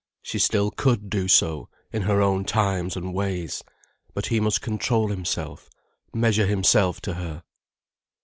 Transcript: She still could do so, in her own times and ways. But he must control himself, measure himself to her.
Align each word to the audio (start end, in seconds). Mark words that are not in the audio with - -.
She 0.23 0.39
still 0.39 0.71
could 0.71 1.11
do 1.11 1.27
so, 1.27 1.69
in 1.91 2.01
her 2.01 2.23
own 2.23 2.43
times 2.43 2.95
and 2.97 3.13
ways. 3.13 3.61
But 4.15 4.25
he 4.25 4.39
must 4.39 4.59
control 4.59 5.09
himself, 5.09 5.69
measure 6.11 6.47
himself 6.47 7.01
to 7.01 7.13
her. 7.13 7.43